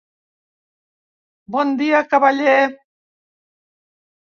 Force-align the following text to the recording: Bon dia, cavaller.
Bon 1.57 1.75
dia, 1.83 2.01
cavaller. 2.15 2.57